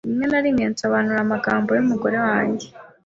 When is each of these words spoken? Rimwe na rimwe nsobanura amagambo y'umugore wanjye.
Rimwe 0.07 0.25
na 0.27 0.39
rimwe 0.45 0.65
nsobanura 0.71 1.19
amagambo 1.23 1.69
y'umugore 1.73 2.17
wanjye. 2.27 2.67